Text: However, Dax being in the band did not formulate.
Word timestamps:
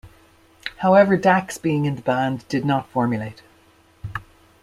However, 0.77 1.15
Dax 1.15 1.59
being 1.59 1.85
in 1.85 1.95
the 1.95 2.01
band 2.01 2.47
did 2.47 2.65
not 2.65 2.87
formulate. 2.89 3.43